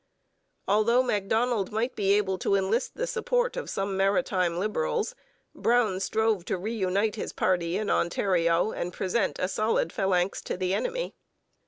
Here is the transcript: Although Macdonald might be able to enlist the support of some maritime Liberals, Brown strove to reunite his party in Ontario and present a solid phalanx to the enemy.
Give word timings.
Although 0.67 1.03
Macdonald 1.03 1.71
might 1.71 1.95
be 1.95 2.13
able 2.13 2.39
to 2.39 2.55
enlist 2.55 2.95
the 2.95 3.05
support 3.05 3.55
of 3.55 3.69
some 3.69 3.95
maritime 3.95 4.57
Liberals, 4.57 5.13
Brown 5.53 5.99
strove 5.99 6.43
to 6.45 6.57
reunite 6.57 7.17
his 7.17 7.31
party 7.31 7.77
in 7.77 7.91
Ontario 7.91 8.71
and 8.71 8.91
present 8.93 9.37
a 9.37 9.47
solid 9.47 9.93
phalanx 9.93 10.41
to 10.41 10.57
the 10.57 10.73
enemy. 10.73 11.13